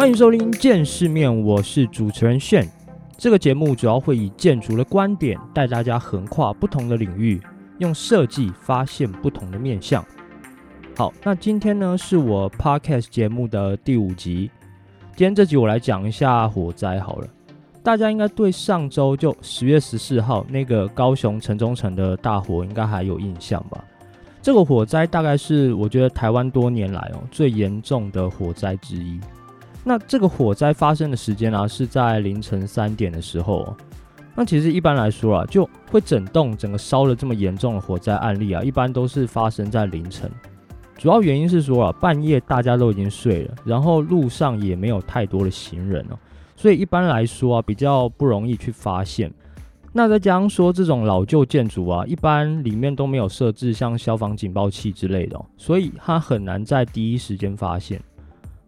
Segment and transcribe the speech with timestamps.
[0.00, 2.66] 欢迎收听《见世面》，我是主持人炫。
[3.18, 7.38] 这个节目主要会以建筑的观点带大家横跨不同的领域，
[7.80, 10.02] 用设计发现不同的面向。
[10.96, 14.50] 好，那今天呢是我 podcast 节目的第五集。
[15.14, 17.28] 今天这集我来讲一下火灾好了。
[17.82, 23.84] 大家应该对上周就十月十四号那个高雄城中城的大火应该还有印象吧？
[24.40, 29.20] 这个火灾大概是我觉得台湾多年来哦最严重的火灾之一。
[29.82, 33.76] 那这个火灾发生的时间啊是在凌晨三点的时候。
[34.34, 40.30] 那其实一般来说啊，就会整栋整个烧了这么严重的火灾案例啊，一般都是发生在凌晨。
[40.96, 46.18] 主要原因是说啊，半夜大家都已经睡了，然后路上也没有太多的行人哦，
[46.56, 49.30] 所以一般来说啊，比较不容易去发现。
[49.92, 58.00] 那再加上说这种老旧建筑啊，一般里面都没有设置像消防警报器之类的，所以它很难在第一时间发现。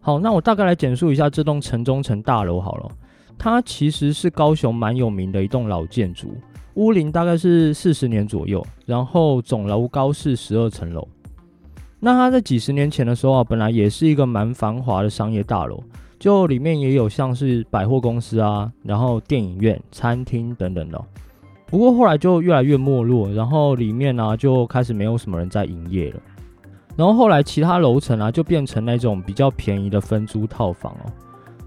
[0.05, 2.91] 好，那我大概来简述一下这栋城中城大楼好了。
[3.37, 6.35] 它其实是高雄蛮有名的一栋老建筑，
[6.73, 11.07] 屋龄大概是四十年左右，然后总楼高是十二层楼。
[12.01, 15.81] 那它在几十年前的时候啊，本来也是一个蛮繁华的商业大楼，
[16.19, 21.01] 就里面也有像是百货公司啊，然后电影院、餐厅等等的。
[21.65, 26.19] 不过后来就越来越没落，然后里面呢就开始没有什么人在营业了。
[26.95, 31.11] 然后后来其他楼层啊就变成那种比较便宜的分租套房哦。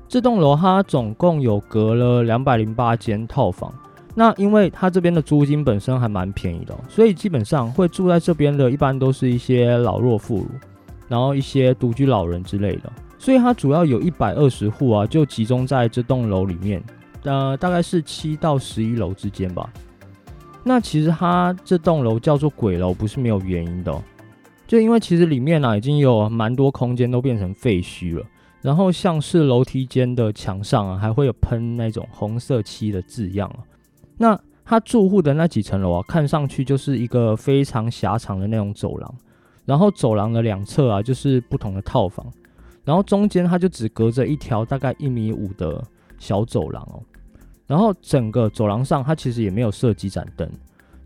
[0.09, 3.73] 这栋楼它总共有隔了两百零八间套房。
[4.15, 10.47] 那因为它这边的租金本身还蛮便宜的，所以基本上会住在这边的一般都是一些老弱妇孺，
[11.09, 12.91] 然后一些独居老人之类的。
[13.19, 16.83] 所以它主要有一百二十户啊，就集中在这栋楼里面，
[17.25, 19.69] 呃，大概是七到十一楼之间吧。
[20.65, 24.03] 那其实它这栋楼叫做鬼楼，不是没有原因的。
[24.67, 28.25] 就因为其实里面呢已经有蛮多空间都变成废墟了，
[28.62, 33.58] 然后像是楼梯间的墙上啊还会有喷那种红色漆的字样啊。
[34.18, 39.14] 那它住户的那几层楼啊，看上去就是一个非常狭长的那种走廊，
[39.64, 42.27] 然后走廊的两侧啊就是不同的套房，
[42.85, 45.80] 然后中间它就只隔着一条大概一米五的
[46.18, 46.98] 小走廊哦，
[47.68, 50.51] 然后整个走廊上它其实也没有设几盏灯。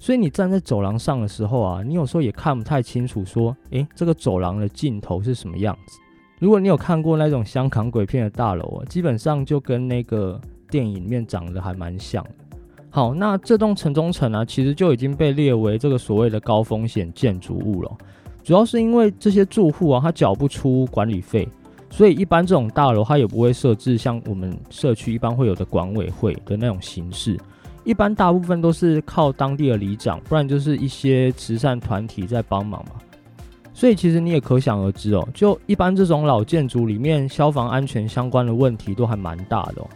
[0.01, 5.99] 所以你站在走廊上的时候啊，你有时候也看不太清楚，说，诶，这个走廊的尽头是什么样子？
[6.39, 10.41] 如果你有看过那种香港鬼片的大楼啊，基本上就跟那个
[10.71, 12.25] 电影里面长得还蛮像。
[12.89, 17.93] 好，那这栋城中城啊，其实就已经被列为这个所谓的高风险建筑物了。
[18.43, 21.47] 主要是因为这些住户啊，他缴不出管理费，
[21.91, 27.39] 所以一般这种大楼它也不会设置像我们社区一般会有的管委会的那种形式。
[27.85, 32.93] 一般大部分都是靠当地的里长，不然就是一些慈善团体在帮忙嘛。
[33.73, 39.83] 所以其实你也可想而知哦，就一般这种老建筑里面，消防安全相关的问题都还蛮大的。
[39.83, 39.89] 哦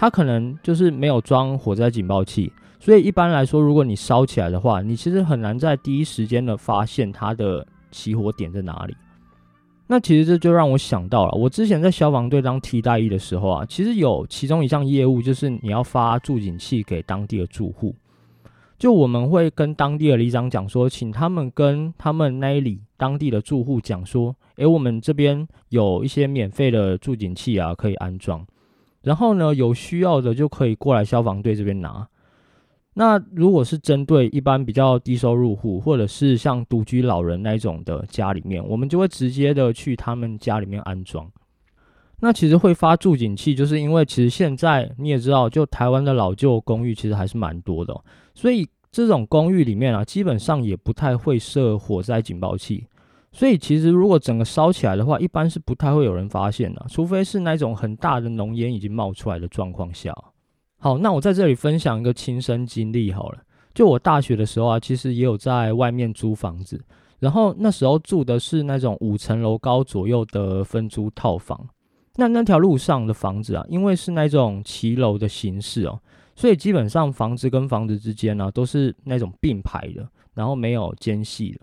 [0.00, 8.96] 它可能就是没有装火灾警报器，所以一般来说，如果你烧起来的话，你其实很难在第一时间的发现它的起火点在哪里。
[9.90, 17.94] 那其实这就让我想到了，我之前在消防队当替代役的时候啊，其实有其中一项业务就是你要发助警器给当地的住户，
[18.78, 28.46] 就我们会跟当地的里长讲说，请他们跟他们那里当地的住户讲说，诶，我们这边有一些免费的助警器啊，可以安装，
[29.00, 32.06] 然后呢，有需要的就可以过来消防队这边拿。
[33.00, 41.24] 那如果是针对一般比较低收入户，或者是像独居老人那种的家里面，我们就会直接的去他们家里面安装。
[42.18, 47.94] 那其实会发助警器，就是因为其实现在你也知道，就台湾的老旧公寓其实还是蛮多的，
[48.34, 52.84] 所以这种公寓里面啊，基本上也不太会设火灾警报器。
[53.30, 60.12] 所以其实如果整个烧起来的话，一般是不太会有人发现的，除非是那种很大的浓烟已经冒出来的状况下。
[60.80, 63.42] 好，那我在这里分享一个亲身经历好了。
[63.74, 66.80] 就我大学的时候啊，其实也有在外面租房子，
[67.18, 71.68] 然后那时候住的是那种五层楼高左右的分租套房。
[72.14, 76.00] 那那条路上的房子啊，因为是那种骑楼的形式哦，
[76.34, 81.60] 所以基本上房子跟房子之间呢都是那种并排的，然后没有间隙的，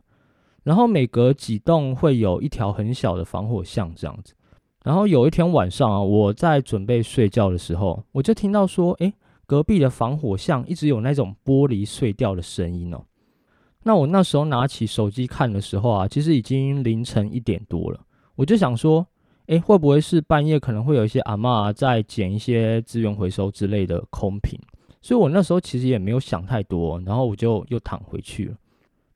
[0.63, 4.33] 然后每隔几栋会有一条很小的防火巷这样子。
[4.85, 9.11] 然后有一天晚上啊，我在准备睡觉的时候，我就听到说，诶，
[9.47, 13.03] 隔壁的防火巷一直有那种玻璃碎掉的声音哦。
[13.81, 17.99] 那我那时候拿起手机看的时候啊，其实已经凌晨一点多了。
[18.35, 19.03] 我就想说，
[19.47, 24.55] 诶，会不会是半夜可能会有一些阿嬷在捡一些资源回收之类的空瓶？
[25.01, 28.55] 所以我那时候其实也没有想太多，然后我就又躺回去了。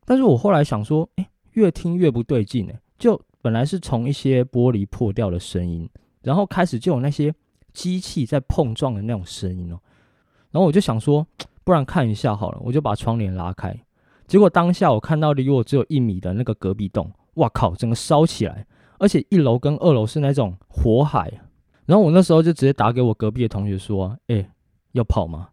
[0.04, 3.22] 但是我后来想说，诶，越听越不对劲诶，就。
[3.42, 5.90] 本来是从一些玻璃破掉的声音，
[6.22, 7.34] 然后开始就有那些
[7.74, 9.80] 机器在碰撞的那种声音哦。
[10.52, 11.26] 然后我就想说，
[11.64, 13.76] 不然看一下好了，我就把窗帘拉开。
[14.28, 18.66] 结果当下我看到离我只有一米的那个隔壁栋，哇靠，整个烧起来，
[19.00, 21.32] 而且一楼跟二楼是那种火海。
[21.86, 24.48] 然后我那时候就直接打给我隔壁的同学说：“哎，
[24.92, 25.50] 要跑吗？”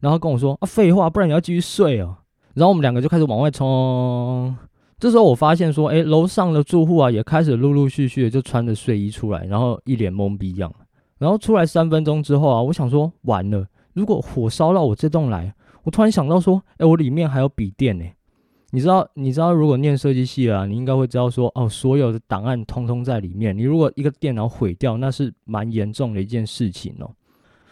[0.00, 2.16] 然后跟我说：“啊，废话，不然你要继续睡哦。”
[2.54, 4.56] 然后我们两个就开始往外冲。
[4.98, 10.72] 这时候我发现说：“哎，楼上的住户啊，也开始陆陆续续的就穿着睡衣出来，然后一脸懵逼样。
[11.18, 15.54] 然后出来三分钟之后啊，我想说完了，如果火烧到我这栋来。”
[15.84, 18.04] 我突然想到说，哎，我里面还有笔电呢。
[18.72, 23.56] 你知道，你知道，如果念设计系啊，你应该会知道说，哦，所有的档案通通在里面。
[23.56, 27.10] 你如果一个电脑毁掉，那是蛮严重的一件事情哦。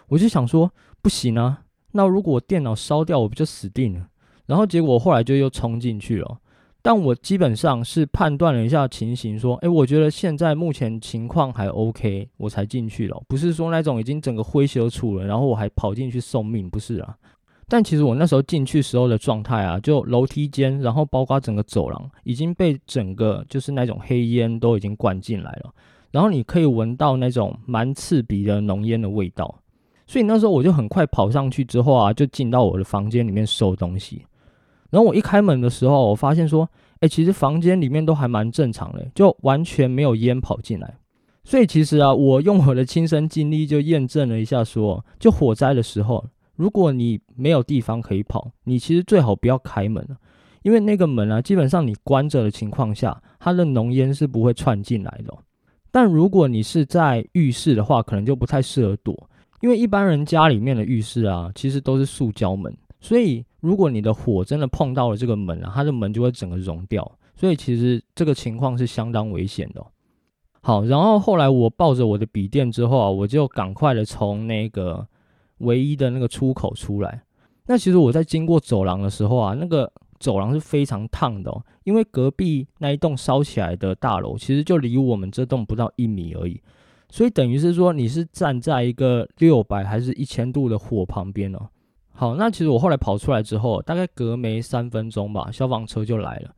[0.08, 4.08] 我就想说，不行啊，那如果我电脑烧掉，我不就死定了？
[4.46, 6.38] 然后结果后来就又冲进去了。
[6.86, 17.16] 但我基本上是判断了一下情形，说，哎，我觉得现在目前情况还 OK，我才进去了，不是说那种已经整个灰修处了，然后我还跑进去送命，不是啊。
[17.66, 25.74] 但其实我那时候进去时候的状态啊，就楼梯间，然后包括整个走廊，已经被整个就是那种黑烟都已经灌进来了，
[26.12, 29.52] 然后你可以闻到那种蛮刺鼻的浓烟的味道，
[30.06, 34.24] 所以那时候我就很快跑上去之后啊，就进到我的房间里面收东西。
[34.90, 36.68] 然后我一开门的时候，我发现说，
[37.00, 40.94] 哎，其实房间里面都还蛮正常的，就完全没有烟跑进来。
[41.44, 46.24] 所以其实啊，我用我的亲身经历就验证了一下，说就火灾的时候。
[46.56, 50.02] 如果你没有地方可以跑，你其实最好不要开门，
[50.62, 55.36] 因为那个门啊，基本上你关着的情况下，它的浓烟是不会窜进来的。
[55.90, 59.28] 但如果你是在浴室的话，可能就不太适合躲，
[59.60, 62.74] 因为一般人家里面的浴室啊，其实都是塑胶门，
[63.06, 69.86] 所以如果你的火真的碰到了这个门啊，它的门就会整个融掉，所以其实这个情况是相当危险的。
[70.60, 75.06] 好，然后后来我抱着我的笔电之后啊，我就赶快的从那个。
[75.60, 77.22] 唯一的那个出口出来，
[77.64, 81.50] 那其实我在经过走廊的时候啊，那个走廊是非常烫的，
[81.84, 86.60] 因为隔壁那一栋烧起来的大楼其实就离我们这栋不到一米而已，
[87.08, 91.70] 所以等于是说你是站在一个六百还是一千度的火旁边哦。
[92.18, 96.50] 好，那其实我后来跑出来之后，大概隔没三分钟吧，消防车就来了，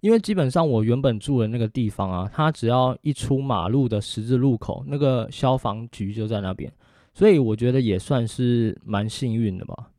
[0.00, 6.72] 因为基本上我原本住的那个地方啊，它只要一出马路的十字路口，那个消防局就在那边。
[7.14, 9.90] 所以我觉得也算是蛮幸运的吧。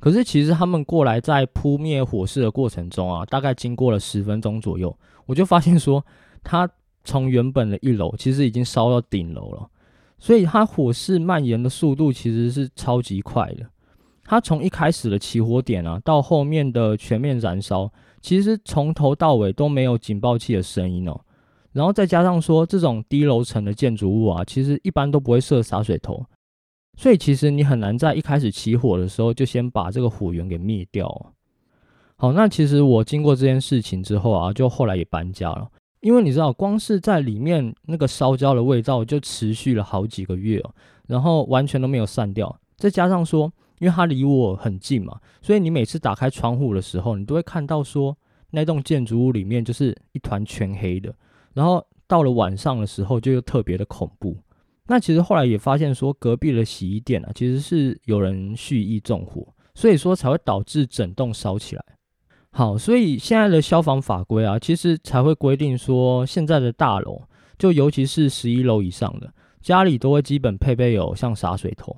[0.00, 6.04] 可是其实他们过来在扑灭火势的过程中啊，大概经过了十分钟左右，我就发现说，
[6.42, 6.68] 它
[7.04, 9.70] 从原本的一楼其实已经烧到顶楼了。
[10.18, 13.64] 所以它火势蔓延的速度其实是超级快的。
[14.30, 21.20] 它从一开始的起火点啊，到后面的全面燃烧，其实从头到尾都没有警报器的声音哦。
[21.72, 26.24] 然后再加上说，这种低楼层的建筑物啊，其实一般都不会设洒水头。
[26.96, 31.32] 所以其实你很难在一开始起火的时候就先把这个火源给灭掉。
[32.14, 35.68] 好，那其实我经过这件事情之后啊，就后来也搬家了，
[36.02, 40.70] 因为你知道，光是在里面那个烧焦的味道就持续了好几个月哦，
[41.08, 42.56] 然后完全都没有散掉。
[42.76, 48.16] 再加上说，因为它离我很近嘛，所以你每次打开窗户的时候，你都会看到说
[48.50, 51.12] 那栋建筑物里面就是一团全黑的，
[51.54, 54.36] 然后到了晚上的时候就又特别的恐怖。
[54.86, 61.84] 那其实后来也发现说，隔壁的洗衣店啊，其实是有人蓄意纵火，所以说才会导致整栋烧起来。
[62.50, 67.22] 好，所以现在的消防法规啊，其实才会规定说，现在的大楼，
[67.56, 71.96] 就尤其是十一楼以上的家里，都会基本配备有像洒水头。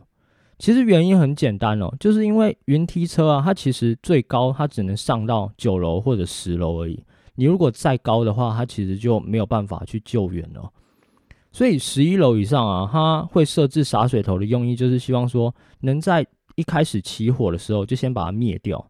[0.63, 7.03] 其实原因很简单哦，就是因为云梯车啊，它其实最高它只能上到九楼或者十楼而已。
[7.35, 10.71] 你如果再高的话，它其实就没有办法去救援了。
[11.51, 18.89] 所以十一楼以上啊，它会设置洒水头的用意，就是希望说能在一开始起火的时候就先把它灭掉，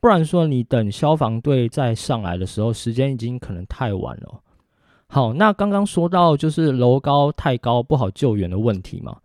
[0.00, 4.40] 不然说你等消防队再上来的时候，时间已经可能太晚了。
[5.08, 9.18] 好，那刚刚说到就是楼高太高不好救援的问题嘛，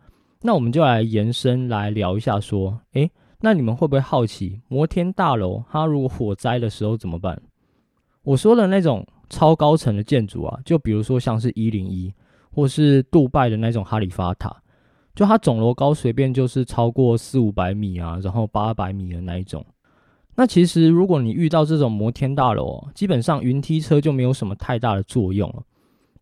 [0.48, 3.12] 那我们就来延伸来聊一下，说，诶，
[3.42, 7.42] 那你们会不会好奇摩天大楼它如果火灾的时候怎么办？
[8.24, 12.14] 我说的那种超高层的建筑啊，就比如说像是一零一。
[12.50, 14.52] 或是杜拜的那种哈利法塔，
[15.14, 19.64] 就它总楼高随便就是超过四五百米啊，然后八百米的那一种。
[20.36, 25.62] 那其实如果你遇到这种摩天大楼，基本上云梯车就没有什么太大的作用了。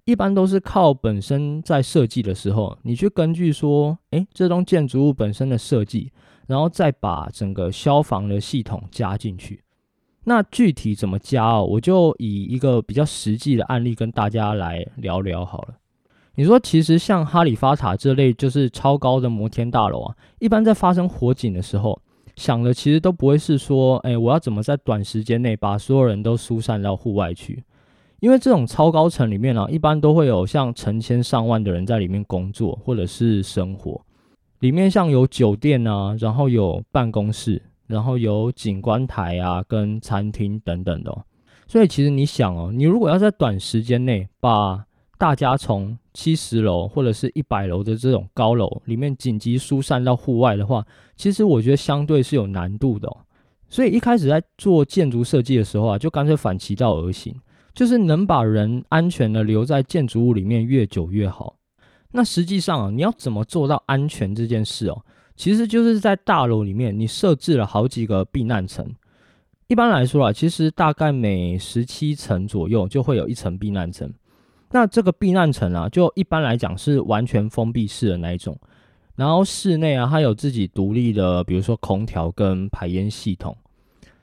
[0.06, 6.12] 一般都是靠本身在设计的时候，你去根据说，诶，这栋建筑物本身的设计，
[6.46, 9.64] 然后再把整个消防的系统加进去。
[10.26, 11.66] 那具体怎么加哦？
[11.66, 15.76] 我就以一个比较实际的案例跟大家来聊聊好了。
[16.36, 22.00] 你说，其实像哈利法塔这类就是超高的摩天大楼啊，一般在发生火警的时候，
[22.36, 27.64] 想的其实都不会是说，哎，我要怎么在短时间内把所有人都疏散到户外去？
[28.20, 34.02] 因为这种超高层里面呢，一般都会有像成千上万的人在里面工作或者是生活，
[34.60, 41.12] 里面像有酒店啊，然后有办公室，然后有景观台啊，跟餐厅等等的。
[41.12, 41.24] 哦
[41.68, 44.86] 所以其实你想哦，你如果要在短时间内把
[45.18, 53.08] 大家从七十楼或者是一百楼的这种高楼里面紧急疏散到户外的话，其实我觉得相对是有难度的。
[53.08, 53.18] 哦
[53.68, 57.36] 所以一开始在做建筑设计的时候啊，就干脆反其道而行，
[57.76, 61.58] 就是能把人安全的留在建筑物里面越久越好。
[62.12, 65.06] 那实际上啊，你要怎么做到安全这件事哦？
[65.36, 68.90] 其实就是在大楼里面你设置了好几个避难层。
[69.68, 74.10] 一般来说啊，其实大概每十七层左右就会有一层避难层。
[74.72, 78.58] 那这个避难层啊，就一般来讲是完全封闭式的那一种，
[79.16, 83.58] 然后室内啊，它有自己独立的，比如说空调跟排烟系统，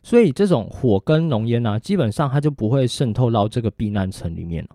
[0.02, 4.66] 所以这种火跟浓烟啊，基本上它就不会渗透到这个避难层里面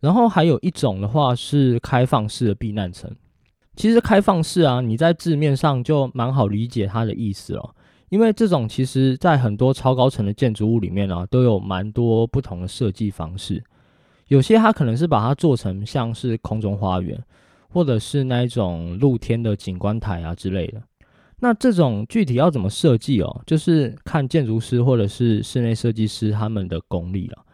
[0.00, 3.10] 然后还有一种的话是开放式的避难层，
[3.76, 7.74] 其实开放式啊，你在字面上就蛮好理解它的意思了，
[8.08, 13.62] 因为这种其实在很多超高层的建筑物里面啊，都有蛮多不同的设计方式。
[14.28, 17.18] 有些它可能是把它做成像是空中花园，
[17.68, 20.82] 或者是那一种露天的景观台啊之类的。
[21.44, 27.44] 那这种具体要怎么设计哦，就是看建筑师或者是室内设计师他们的功力了。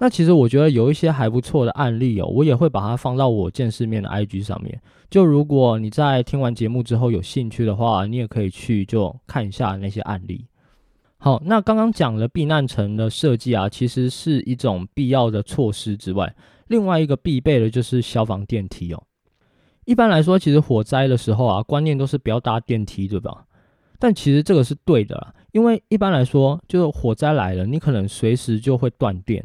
[0.00, 4.82] 那其实我觉得有一些还不错的案例哦，我也会把它放到我见世面的 IG 上面。
[5.08, 10.44] 就如果你在听完节目之后有兴趣的话，你也可以去就看一下那些案例。
[11.18, 16.34] 好，那刚刚讲了避难层的设计啊，其实是一种必要的措施之外，
[16.66, 19.00] 另外一个必备的就是消防电梯哦。
[19.84, 23.44] 一般来说，其实火灾的时候啊，观念都是不要搭电梯，对吧？
[23.98, 29.44] 但其实这个是对的啦，因为一般来说，就是火灾来了，你可能随时就会断电。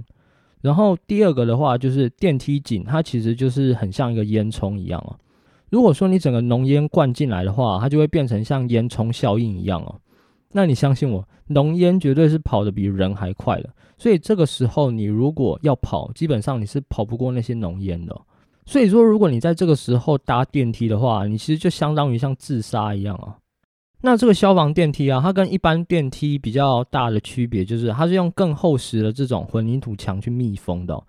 [0.61, 5.15] 然后第二个的话，就是电梯井，它其实就是很像一个烟囱一样哦。
[5.69, 9.95] 如果说你整个浓烟灌进来的话，它就会变成像烟囱效应一样哦。
[10.51, 13.69] 那你相信我，浓烟绝对是跑得比人还快的。
[13.97, 18.19] 所以这个时候，你如果要跑，基本上你是跑不过那些浓烟的。
[18.69, 23.35] 所以说，如果你在这个时候搭电梯的话，你其实就相当于像自杀一样啊。
[24.01, 31.01] 那这个消防电梯啊，它跟一般电梯比较大的区别就是，它是用更厚实的这种混凝土墙去密封的，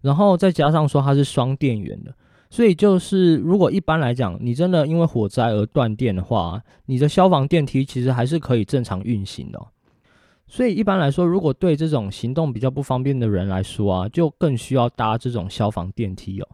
[0.00, 2.14] 然后再加上说它是双电源的。
[2.50, 9.60] 所以就是，如果一般来讲，你真的因为火灾而断电的话，你的消防电梯其实还是可以正常运行的。
[10.46, 16.48] 所以一般来说，如果对这种行动比较不方便的人来说啊，就更需要搭这种消防电梯哦，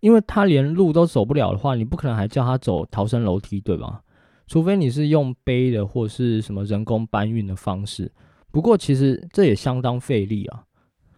[0.00, 4.00] 因为他连路都走不了的话，你不可能还叫他走逃生楼梯，对吧？
[4.46, 8.10] 除非你是用背的或是什么人工搬运的方式，
[8.50, 10.64] 不过其实这也相当费力啊。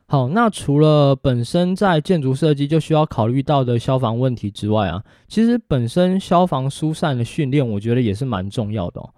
[0.06, 9.08] 好，那除了本身在建筑设计就需要考虑到的消防问题之外啊，其实本身消防疏散的训练，我觉得也是蛮重要的哦。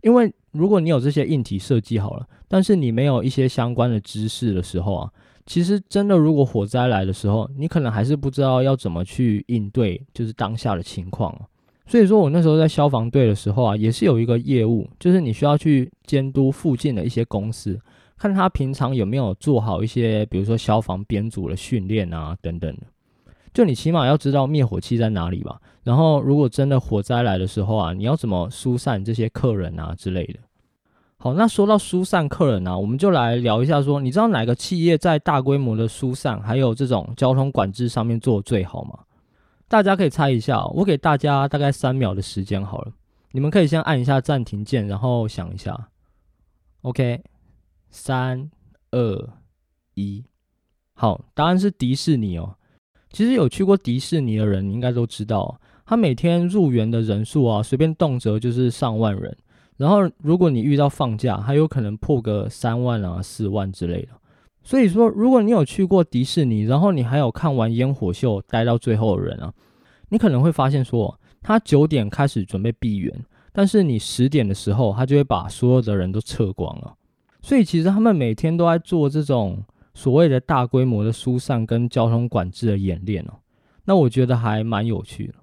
[0.00, 5.10] 因为如果你有这些硬体设计好了，但是你没有一些相关的知识的时候啊，
[5.46, 11.36] 其实真的如果火灾来的时候，你可能还是不知道要怎么去应对，就是当下的情况。
[11.86, 17.78] 所以说我那时候在消防队的时候啊，也是有一个业务，就是你需要去监督附近的一些公司。
[18.16, 22.82] 看他平常有没有做好一些，比如说消防编组的训练啊，等等的。
[23.52, 25.60] 就你起码要知道灭火器在哪里吧。
[25.82, 30.38] 然后，如果真的火灾来的时候啊，你要怎么疏散这些客人啊之类的。
[31.22, 39.00] 好，那说到疏散客人啊，我们就来聊一下，说你知道哪个企业在大规模的疏散还有这种交通管制上面做的最好吗？
[39.68, 42.92] 大家可以猜一下，我给大家大概三秒的时间好了，
[43.32, 45.88] 你们可以先按一下暂停键，然后想一下。
[46.80, 47.22] OK。
[47.90, 48.50] 三
[48.92, 49.28] 二
[49.94, 50.24] 一，
[50.94, 52.56] 好，答案是迪士尼哦。
[53.10, 59.36] 其实有去过迪士尼的人，应该都知道，他每天入园的人数啊，随便动辄就是上万人。
[59.80, 64.08] 然后，如果你遇到放假，还有可能破个三万啊、四万之类的。
[64.62, 69.50] 所以说，如果你有去过迪士尼，然后你还有看完烟火秀待到最后的人啊，
[70.10, 76.92] 你可能会发现说，他九点开始准备闭园，但是你十点的时候，他就会把所有的人都撤光了。
[77.40, 83.32] 所以其实他们每天都在做这种所谓的大规模的疏散跟交通管制的演练哦。
[83.86, 85.34] 那我觉得还蛮有趣的。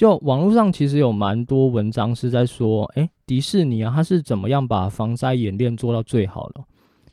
[0.00, 6.64] 就网络上其实有蛮多文章是在说，诶，迪士尼啊，它是怎么样把防灾演练做到最好的。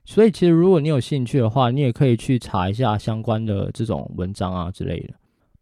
[0.06, 5.14] 所以其实如果你有兴趣的话，你也可以去查一下相关的这种文章啊之类的。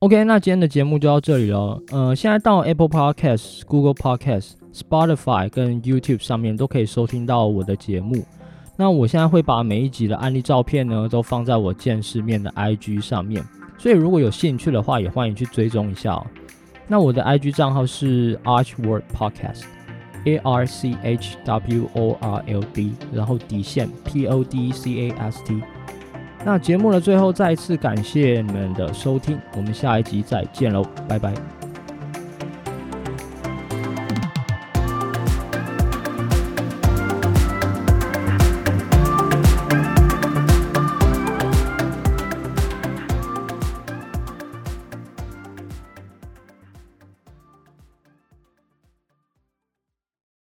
[0.02, 1.82] OK，那今天的节目就到这里了。
[1.92, 8.24] 呃，现在到 Apple Podcast、Google Podcast、Spotify 跟 YouTube 上面都可以收听到我的节目。
[8.78, 13.44] 那我现在会把每一集的案例照片呢，都放在我见世面的 IG 上面，
[13.80, 16.24] 所以如果有兴趣的话，也欢迎去追踪一下哦。
[16.88, 24.72] 那我的 IG 账号是 Archword Podcast，A R C H W O R L D，然后底线 P O D
[24.72, 25.62] C A S T。
[26.44, 31.55] 那节目的最后，再一次感谢你们的收听，我们下一集再见喽，拜拜。